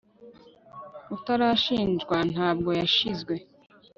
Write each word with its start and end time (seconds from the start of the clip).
utarashinjwa 1.15 2.17
ntabwo 2.31 2.69
yashizwe 2.79 3.35